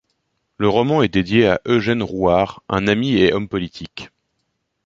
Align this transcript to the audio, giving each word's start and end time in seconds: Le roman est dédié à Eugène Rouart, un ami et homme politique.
Le 0.57 0.67
roman 0.67 1.03
est 1.03 1.13
dédié 1.13 1.45
à 1.47 1.61
Eugène 1.67 2.01
Rouart, 2.01 2.63
un 2.69 2.87
ami 2.87 3.13
et 3.17 3.33
homme 3.35 3.47
politique. 3.47 4.09